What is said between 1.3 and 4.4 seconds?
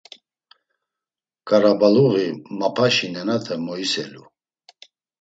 Ǩarabaluği, Mapaşi nenate moiselu.